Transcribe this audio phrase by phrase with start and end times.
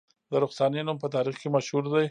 [0.29, 2.05] د رخسانې نوم په تاریخ کې مشهور دی